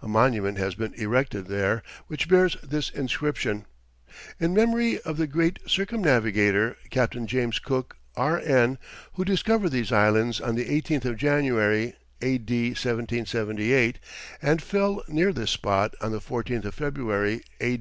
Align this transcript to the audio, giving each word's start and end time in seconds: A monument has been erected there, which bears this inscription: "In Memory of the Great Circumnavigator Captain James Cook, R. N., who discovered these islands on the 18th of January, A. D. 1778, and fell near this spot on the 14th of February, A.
A 0.00 0.06
monument 0.06 0.56
has 0.58 0.76
been 0.76 0.94
erected 0.94 1.48
there, 1.48 1.82
which 2.06 2.28
bears 2.28 2.56
this 2.62 2.90
inscription: 2.90 3.66
"In 4.38 4.54
Memory 4.54 5.00
of 5.00 5.16
the 5.16 5.26
Great 5.26 5.58
Circumnavigator 5.66 6.76
Captain 6.90 7.26
James 7.26 7.58
Cook, 7.58 7.96
R. 8.14 8.38
N., 8.38 8.78
who 9.14 9.24
discovered 9.24 9.70
these 9.70 9.90
islands 9.90 10.40
on 10.40 10.54
the 10.54 10.66
18th 10.66 11.06
of 11.06 11.16
January, 11.16 11.94
A. 12.22 12.38
D. 12.38 12.68
1778, 12.68 13.98
and 14.40 14.62
fell 14.62 15.02
near 15.08 15.32
this 15.32 15.50
spot 15.50 15.94
on 16.00 16.12
the 16.12 16.20
14th 16.20 16.66
of 16.66 16.74
February, 16.76 17.42
A. 17.60 17.72